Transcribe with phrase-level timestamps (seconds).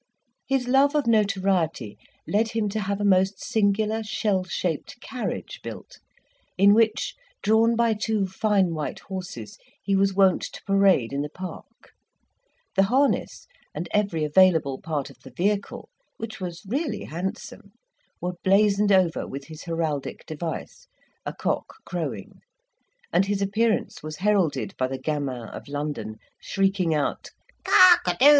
[0.47, 1.95] His love of notoriety
[2.27, 5.99] led him to have a most singular shell shaped carriage built,
[6.57, 11.29] in which, drawn by two fine white horses, he was wont to parade in the
[11.29, 11.91] park;
[12.75, 13.45] the harness,
[13.75, 15.87] and every available part of the vehicle
[16.17, 17.71] (which was really handsome)
[18.19, 20.87] were blazoned over with his heraldic device
[21.27, 22.39] a cock crowing,
[23.13, 27.29] and his appearance was heralded by the gamins of London shrieking out
[27.63, 28.29] "cock a doodle doo."